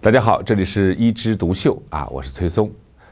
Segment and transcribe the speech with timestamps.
[0.00, 2.70] 大家好，这里是一枝独秀啊，我是崔松。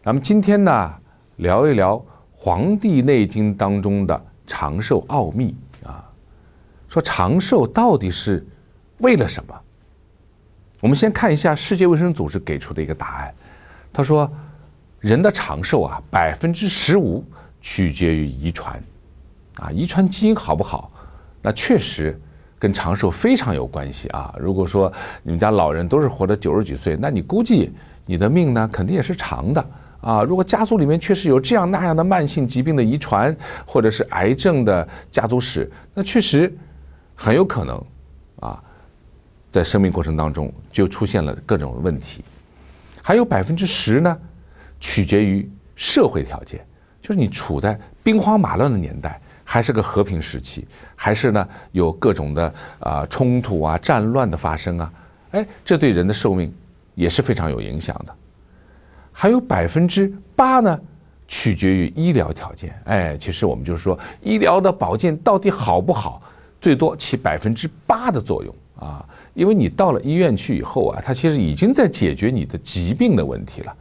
[0.00, 0.94] 咱们今天呢
[1.38, 1.96] 聊一聊
[2.30, 6.08] 《黄帝内经》当中的长寿奥秘啊，
[6.86, 8.46] 说长寿到底是
[8.98, 9.60] 为了什么？
[10.78, 13.34] 我们先看一下世界卫生组织给出的一个答案，
[13.92, 14.30] 他说
[15.00, 17.24] 人的长寿啊，百分之十五
[17.60, 18.80] 取决于遗传
[19.56, 20.88] 啊，遗传基因好不好？
[21.42, 22.16] 那确实。
[22.58, 24.34] 跟长寿非常有关系啊！
[24.38, 27.70] 如果说你们家老人都是活着九十几岁，那你估计
[28.04, 29.64] 你的命呢肯定也是长的
[30.00, 30.22] 啊！
[30.24, 36.52] 如果家族里面确实有这样那样的慢性疾病的遗传，或者是癌症的家族史，那确实
[37.14, 37.80] 很有可能
[38.40, 38.60] 啊，
[39.50, 42.24] 在生命过程当中就出现了各种问题。
[43.02, 44.18] 还有百分之十呢，
[44.80, 46.66] 取决于社会条件，
[47.00, 49.20] 就是你处在兵荒马乱的年代。
[49.50, 54.92] 还是个和平时期，还是呢有各种的啊冲突啊战乱的发生啊，
[55.30, 56.54] 哎，这对人的寿命
[56.94, 58.14] 也是非常有影响的。
[59.10, 60.78] 还有百分之八呢，
[61.26, 62.78] 取决于医疗条件。
[62.84, 66.20] 哎，其实我们就是说，医疗的保健到底好不好，
[66.60, 69.02] 最多起百分之八的作用啊，
[69.32, 73.74] 因为你到了医院去以后啊，它其实已经在解决你的疾病的问题了。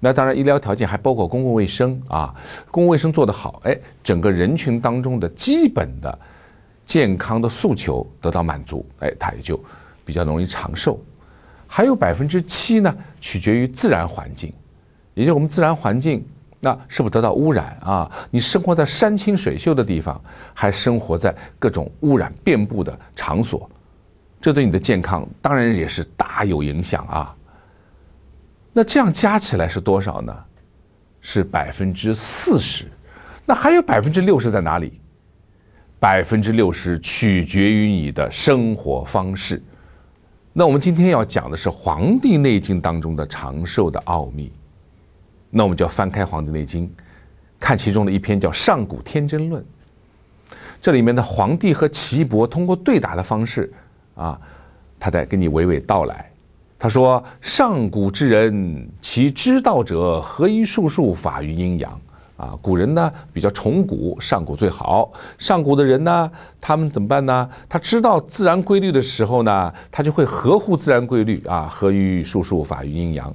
[0.00, 2.32] 那当然，医疗条件还包括公共卫生啊，
[2.70, 6.18] 公共卫生做得好，哎，整个人群当中的基本的
[6.86, 9.58] 健康的诉求得到满足，哎，它也就
[10.04, 11.00] 比较容易长寿。
[11.66, 14.52] 还有百分之七呢，取决于自然环境，
[15.14, 16.24] 也就是我们自然环境，
[16.60, 18.10] 那是不是得到污染啊？
[18.30, 20.18] 你生活在山清水秀的地方，
[20.54, 23.68] 还生活在各种污染遍布的场所，
[24.40, 27.34] 这对你的健康当然也是大有影响啊。
[28.72, 30.44] 那这样加起来是多少呢？
[31.20, 32.86] 是百分之四十。
[33.44, 35.00] 那还有百分之六十在哪里？
[35.98, 39.60] 百分之六十取决于你的生活方式。
[40.52, 44.52] 那我们今天要讲的是《黄帝内经》当中的长寿的奥秘。
[45.50, 46.86] 那我们就要翻开《黄帝内经》，
[47.58, 49.62] 看其中的一篇叫《上古天真论》。
[50.80, 53.72] 这里面的黄帝和岐伯通过对答的方式
[54.14, 54.40] 啊，
[55.00, 56.30] 他在跟你娓娓道来。
[56.78, 62.00] 他说：“上古之人，其知道者何以术数法于阴阳？
[62.36, 65.10] 啊，古人呢比较崇古，上古最好。
[65.38, 66.30] 上古的人呢，
[66.60, 67.50] 他们怎么办呢？
[67.68, 73.34] 他知道自然规律的时候呢，他就会合乎自然规律啊，合于术数法于阴阳。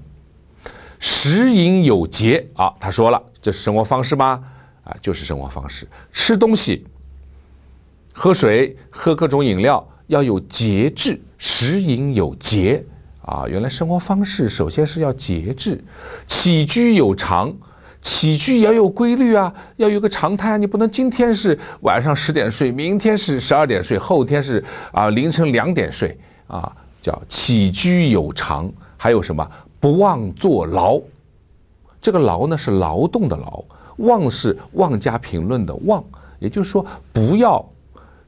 [0.99, 4.41] 食饮有节啊，他说了，这是生活方式吗？
[4.85, 5.85] 啊，就是生活方式。
[6.13, 6.87] 吃东西、
[8.13, 12.81] 喝水、喝各种饮料要有节制，食饮有节。”
[13.23, 15.81] 啊，原来生活方式首先是要节制，
[16.27, 17.53] 起居有常，
[18.01, 20.57] 起居也要有规律啊，要有个常态啊。
[20.57, 26.17] 你不能今天是晚上十点睡，明天是十二点睡，后天是啊凌晨两点睡
[26.47, 26.69] 啊，
[27.01, 28.71] 叫起居有常。
[28.97, 29.45] 还有什么？
[29.79, 30.97] 不忘坐劳，
[32.01, 33.63] 这个劳呢是劳动的劳，
[33.97, 36.01] 忘是妄加评论的忘，
[36.39, 37.65] 也就是说不要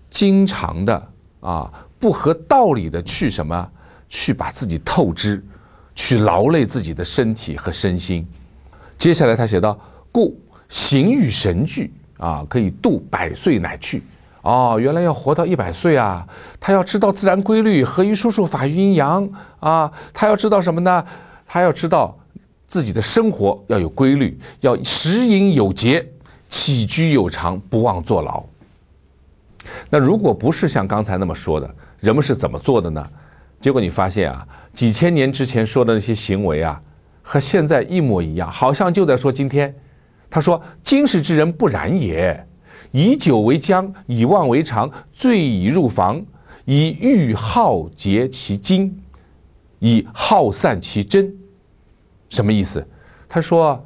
[0.10, 1.08] 经常的
[1.40, 3.72] 啊不合道理的去什么。
[4.16, 5.44] 去把自己透支，
[5.94, 8.26] 去劳累自己的身体和身心。
[8.98, 9.78] 接下来他写道
[10.10, 10.40] ：“故
[10.70, 14.02] 形与神俱啊，可以度百岁乃去。”
[14.42, 16.26] 哦，原来要活到一百岁啊！
[16.60, 19.28] 他要知道自然规律，合于术数，法于阴阳
[19.60, 19.92] 啊！
[20.14, 21.04] 他要知道什么呢？
[21.48, 22.16] 他要知道
[22.68, 26.08] 自己的生活要有规律，要食饮有节，
[26.48, 28.44] 起居有常，不忘坐牢。
[29.90, 33.10] 那如果不是像刚才那么说的，人们是怎么做的呢？
[33.66, 36.80] 结果你发现啊，几千年之前说的那些行为啊，
[37.24, 39.74] 和现在一模一样，好像就在说今天。
[40.30, 42.48] 他说：“今时之人不然也，
[42.92, 46.24] 以酒为浆，以妄为常，醉以入房，
[46.66, 48.96] 以欲耗竭其精，
[49.80, 51.36] 以耗散其真。”
[52.30, 52.88] 什么意思？
[53.28, 53.84] 他说，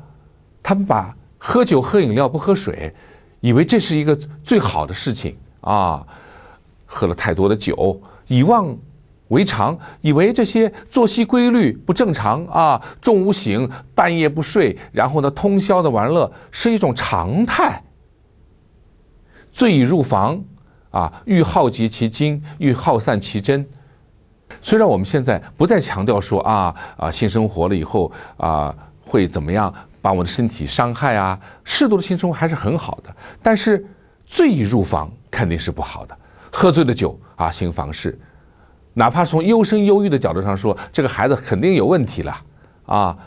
[0.62, 2.94] 他们把喝酒、喝饮料不喝水，
[3.40, 4.14] 以为这是一个
[4.44, 6.06] 最好的事情啊，
[6.86, 7.98] 喝了太多的酒，
[8.28, 8.78] 以妄。
[9.30, 17.84] 为常，以为这些作息规律不正常啊，中午醒，半夜不睡，然后呢，通宵的玩乐是一种常态。
[19.52, 20.44] 醉已入房
[20.92, 23.68] 啊，欲耗竭其精，欲耗散其真。
[24.62, 29.72] 虽然我们现在不再强调说啊啊性生活了以后啊会怎么样，
[30.02, 33.16] 把我的身体伤害啊，适度的性生活还是很好的。
[33.44, 33.86] 但是
[34.26, 36.18] 醉已入房肯定是不好的，
[36.52, 38.18] 喝醉了酒啊，行房事。
[39.00, 42.38] 哪怕从优生优育的角度上说，这个孩子肯定有问题了
[42.86, 43.18] 啊！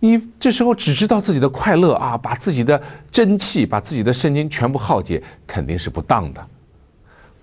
[0.00, 6.44] 你这时候只知道自己的快乐啊，把自己的真气、把自己的肾精全部耗竭，肯定是不当的。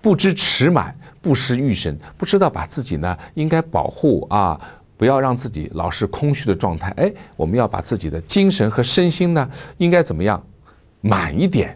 [0.02, 4.60] 不知持满，不失欲神，不知道把自己呢应该保护啊，
[4.98, 6.90] 不要让自己老是空虚的状态。
[6.98, 10.44] 哎，我们要把自己的精神和身心呢，应该怎么样
[11.00, 11.74] 满一点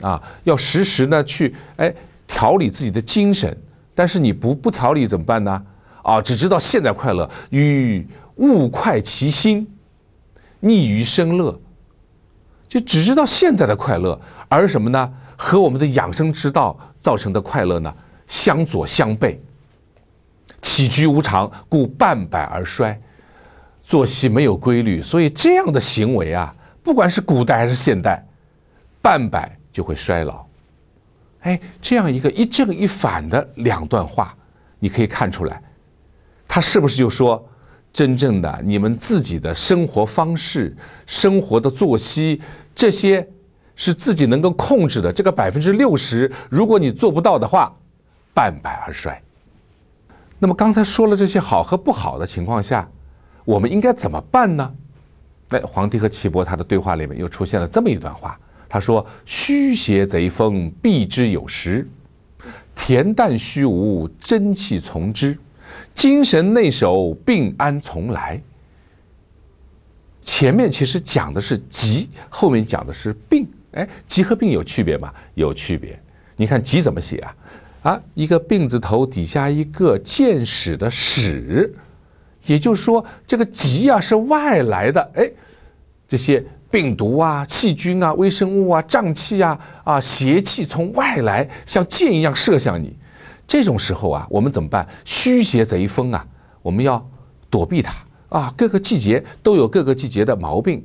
[0.00, 0.20] 啊？
[0.42, 1.94] 要时时呢去哎
[2.26, 3.56] 调理自己的精神。
[3.94, 5.62] 但是你不不调理怎么办呢？
[6.02, 8.06] 啊，只知道现在快乐，与
[8.36, 9.66] 物快其心，
[10.62, 11.60] 溺于生乐，
[12.68, 15.12] 就只知道现在的快乐，而什么呢？
[15.36, 17.94] 和我们的养生之道造成的快乐呢，
[18.26, 19.36] 相左相悖。
[20.60, 22.96] 起居无常，故半百而衰；
[23.82, 28.24] 作息没有规律，所以这样的行为啊，不管是古代还是现代，
[29.00, 30.44] 半百就会衰老。
[31.42, 34.34] 哎，这样一个一正一反的两段话，
[34.78, 35.62] 你可以看出来，
[36.48, 37.44] 他是不是就说，
[37.92, 42.40] 真正的你们自己的生活方式、生活的作息
[42.74, 43.28] 这些
[43.74, 45.12] 是自己能够控制的。
[45.12, 47.74] 这个百分之六十，如果你做不到的话，
[48.32, 49.20] 半百而衰。
[50.38, 52.88] 那么刚才说了这些好和不好的情况下，
[53.44, 54.74] 我们应该怎么办呢？
[55.50, 58.38] 哎，皇帝和岐伯他的对话里面又出现了这么一段话。
[58.72, 61.84] 他说：“虚邪贼风，避之有时；
[62.74, 65.36] 恬淡虚无，真气从之。
[65.92, 68.40] 精神内守，病安从来。”
[70.24, 73.46] 前面其实讲的是疾，后面讲的是病。
[73.72, 75.12] 哎，疾和病有区别吗？
[75.34, 76.00] 有区别。
[76.34, 77.36] 你看疾怎么写啊？
[77.82, 81.70] 啊，一个病字头底下一个见使的使，
[82.46, 85.10] 也就是说，这个疾啊是外来的。
[85.16, 85.30] 哎，
[86.08, 86.42] 这些。
[86.72, 92.98] 病毒啊、细菌啊、微生物啊、瘴气啊、啊邪气从外来像箭一样射向你，
[93.46, 94.88] 这种时候啊，我们怎么办？
[95.04, 96.26] 虚邪贼风啊，
[96.62, 97.06] 我们要
[97.50, 97.94] 躲避它
[98.30, 98.54] 啊。
[98.56, 100.82] 各个季节都有各个季节的毛病，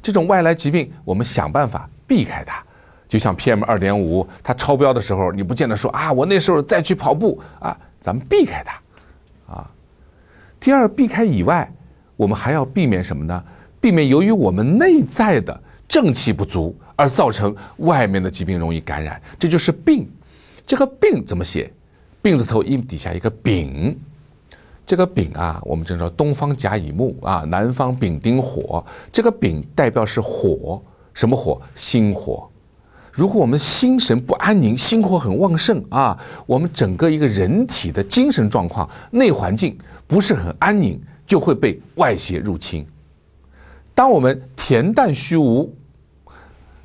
[0.00, 2.62] 这种外来疾病，我们想办法避开它。
[3.08, 9.68] 就像 PM 二点五，它超标的时候，你不见得说啊，我那时候再去跑步啊，咱们避开它啊。
[10.60, 11.68] 第二，避开以外，
[12.16, 13.42] 我们还要避免什么呢？
[13.86, 20.10] 避免由于我们内在的正气不足而造成外面的疾病容易感染，这就是病。
[20.66, 21.72] 这个病怎么写？
[22.20, 23.96] 病字头一底下一个丙，
[24.84, 30.82] 这个丙啊，我们知道东方甲乙木啊，南方丙丁火，这个丙代表是火，
[31.14, 31.62] 什么火？
[31.76, 32.50] 心火。
[33.12, 39.78] 如果我们心神不安宁，心火很旺盛啊，我们整个一个人体的精神状况、内环境
[40.08, 42.84] 不是很安宁，就会被外邪入侵。
[43.96, 45.74] 当我们恬淡虚无、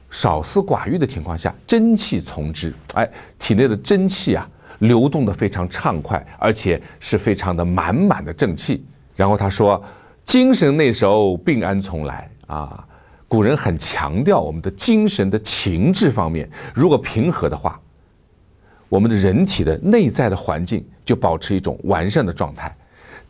[0.09, 4.49] 少思寡欲的情况下，真气从之，哎，体内的真气啊，
[4.79, 8.85] 流动的非常畅快，而且是非常的满满的正气。
[9.13, 9.83] 然后他说
[10.23, 12.87] ：“精神内守，病安从来。”啊，
[13.27, 17.77] 古人很强调我们的精神的情志方面，如果平和的话，
[18.87, 22.73] 我们的人体的内在的环境就保持一种完善的状态。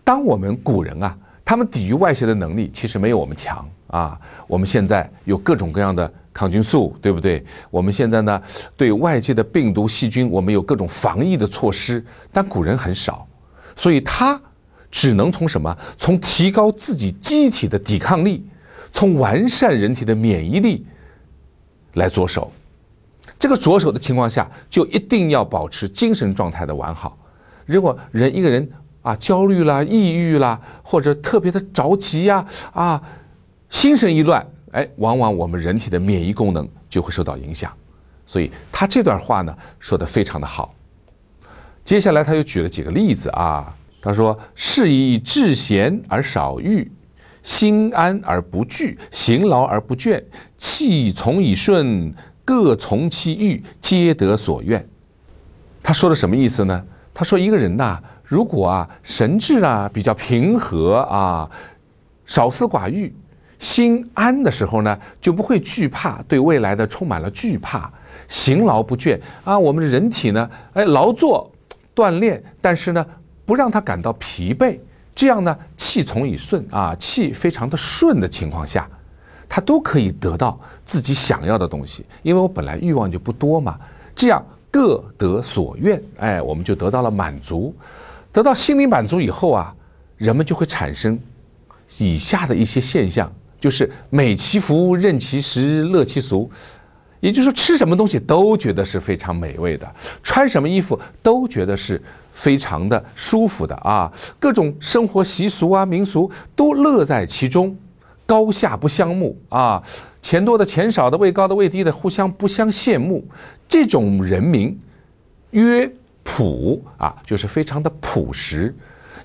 [0.04, 1.18] 当我们古人啊。
[1.44, 4.18] 他们抵御外邪的能力其实没有我们强啊！
[4.48, 7.44] 我们现在有各种各样的抗菌素，对不对？
[7.70, 8.42] 我们现在呢，
[8.78, 13.28] 对外界的病毒细菌，我们有各种防疫的措施，但古人很少，
[13.76, 14.42] 所以他
[14.90, 15.78] 只能从什么？
[15.98, 18.46] 从提高自己机体的抵抗力，
[18.94, 20.86] 从完善人体的免疫力
[21.96, 22.52] 来着手。
[23.38, 27.18] 这个着手的情况下，就一定要保持精神状态的完好。
[27.66, 28.70] 如果人一个人，
[29.02, 33.02] 啊，焦虑啦，抑郁啦，或者特别的着急呀，啊，
[33.68, 37.74] 心神一乱，哎，往往我们人体的免疫功能就会受到影响。
[38.28, 40.76] 所以他这段话呢说的非常的好。
[41.84, 46.90] 接下来他又举了几个例子啊，他说：是以志闲而少欲，
[47.42, 50.24] 心安而不惧，行劳而不倦，
[50.58, 52.14] 气从以顺，
[52.46, 54.88] 各从其欲，皆得所愿。
[55.82, 56.86] 他说的什么意思呢？
[57.16, 58.00] 他说一个人呐。
[58.32, 61.52] 如果啊神志啊比较平和啊，
[62.26, 63.14] 少思寡欲，
[63.60, 67.92] 心安的时候呢，就不会惧怕，对未来的充满了惧怕，
[68.30, 69.60] 行劳不倦啊。
[69.60, 71.52] 我们的人体呢，哎，劳作
[71.94, 73.06] 锻炼，但是呢，
[73.46, 74.80] 不让他感到疲惫，
[75.14, 78.90] 这样呢，气从以顺啊，气非常的顺的情况下，
[79.50, 83.78] 他都可以得到自己想要的东西，因为我本来欲望就不多嘛，
[84.16, 87.76] 这样各得所愿，哎，我们就得到了满足。
[88.32, 89.76] 得到心理满足以后啊，
[90.18, 91.20] 人们就会产生
[91.98, 96.50] 以下的一些现象，就是美其福，任其食，乐其俗。
[97.20, 99.88] 也就是说，吃什么东西都觉得是非常美味的，
[100.24, 104.12] 穿什么衣服都觉得是非常的舒服的啊。
[104.40, 107.78] 各种生活习俗啊、民俗都乐在其中，
[108.26, 109.84] 高下不相慕啊。
[110.22, 113.28] 钱多的、钱少的、位高的、位低的，互相不相羡慕。
[113.68, 114.80] 这种人民
[115.52, 115.92] 曰。
[116.24, 118.76] 朴啊，就是非常的朴实。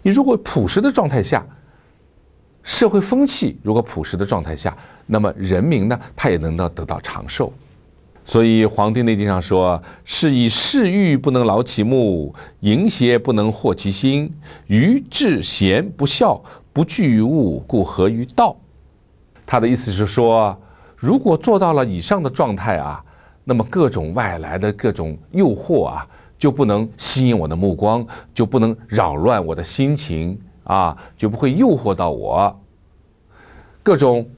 [0.03, 1.45] 你如果朴实的状态下，
[2.62, 4.76] 社会风气如果朴实的状态下，
[5.07, 7.53] 那么人民呢，他也能够得到长寿。
[8.25, 14.35] 所以《黄帝内经》上说：“是以嗜欲不能劳其目，淫邪不能惑其心，
[14.67, 18.57] 愚智贤不孝，不惧于物，故合于道。”
[19.47, 20.61] 他的意思是说，
[20.97, 23.00] 如果做到了以上的状态啊，
[23.45, 26.05] 那么各种外来的各种诱惑啊，
[26.38, 32.61] 就不能吸引我的目光，就不能扰乱我的心情啊，就不会诱惑到我。
[33.83, 34.28] 各种。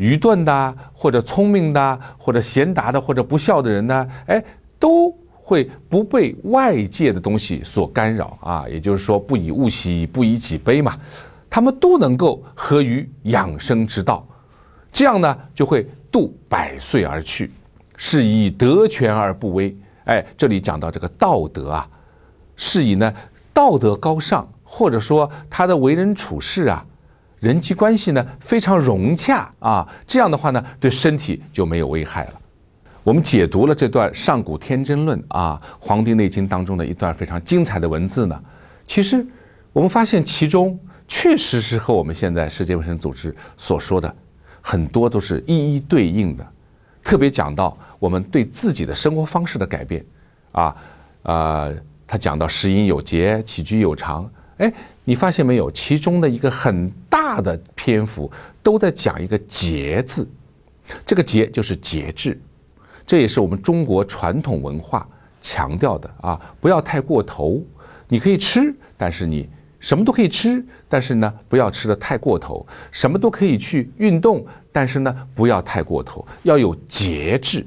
[0.00, 4.08] 愚钝的，或者聪明的，或者贤达的，或者不孝的人呢？
[4.26, 4.44] 哎，
[4.78, 8.64] 都会不被外界的东西所干扰啊。
[8.68, 10.96] 也就是说，不以物喜，不以己悲嘛。
[11.50, 14.24] 他们都能够合于养生之道，
[14.92, 17.50] 这样呢，就会度百岁而去，
[17.96, 19.76] 是以德全而不危。
[20.08, 21.88] 哎，这里讲到这个道德啊，
[22.56, 23.12] 是以呢
[23.52, 26.84] 道德高尚，或者说他的为人处事啊。
[27.40, 32.32] 人际关系呢非常融洽啊，这样的话呢对身体就没有危害了。
[33.04, 38.42] 我们解读了这段《上古天真论》啊，《黄帝内经》当中的一段非常精彩的文字呢，
[38.86, 39.24] 其实
[39.72, 44.12] 我们发现其中确实是和我们现在世界卫生组织所说的
[44.60, 46.46] 很多都是一一对应的。
[47.08, 50.04] 特别讲到我们对自己的生活方式的改变
[50.52, 50.76] 啊，
[51.22, 51.74] 呃，
[52.06, 54.70] 他讲到食饮有节，起居有常，哎。
[55.04, 55.70] 你发现没有？
[55.70, 58.30] 其中的一个很大的篇幅
[58.62, 60.28] 都在讲一个“节”字，
[61.06, 62.38] 这个“节”就是节制，
[63.06, 65.08] 这也是我们中国传统文化
[65.40, 66.38] 强调的啊！
[66.60, 67.64] 不要太过头。
[68.06, 69.48] 你可以吃，但是你
[69.80, 72.66] 什么都可以吃，但是呢，不要吃的太过头。
[72.90, 77.66] 什么都可以去运动，但是呢，不要太过头，要有节制。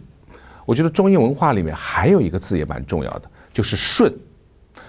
[0.65, 4.13] 我觉得中医文化里面还有一个字也蛮重要的，就是“顺”，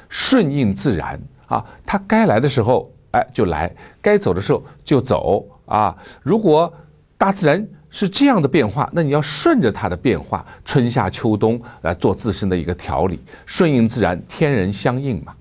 [0.09, 1.21] 顺应自然。
[1.47, 3.69] 啊，它该来的时候，哎，就来；
[4.01, 5.47] 该走的时候就走。
[5.67, 6.73] 啊，如果
[7.17, 15.35] 大自然是这样的变化，那你要顺着它的变化，春夏秋冬来做自身的一个调理，顺应自然，天人相应嘛。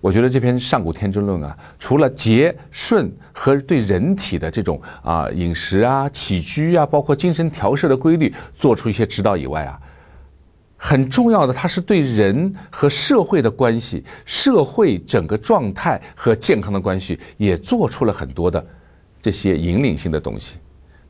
[0.00, 9.80] 我觉得这篇《上古天真论》啊，除了节顺和对人体的这种啊饮食啊、起居啊，包括精神调摄的规律做出一些指导以外啊。
[10.78, 18.64] 很重要的，它是对人和社会的关系、社会整个状态和健康的关系，也做出了很多的
[19.22, 20.58] 这些引领性的东西。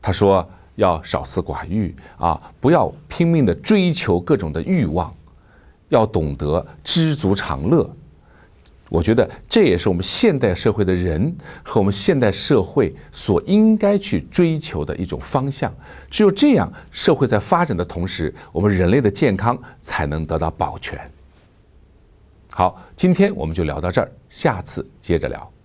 [0.00, 5.12] 他说要少思寡欲啊，不要拼命的追求各种的欲望，
[5.88, 7.90] 要懂得知足常乐。
[8.88, 15.75] 我觉得这也是我们现代社会的人和我们现代社会所应该去追求的一种方向。
[16.09, 20.99] 只有这样，社会在发展的同时，我们人类的健康才能得到保全。
[22.52, 25.55] 好，今天我们就聊到这儿，下次接着聊。